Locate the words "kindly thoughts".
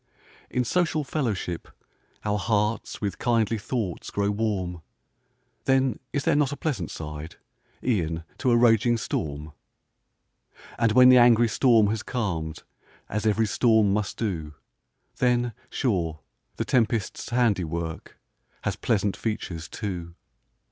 3.19-4.09